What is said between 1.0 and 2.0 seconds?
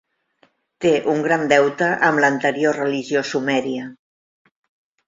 un gran deute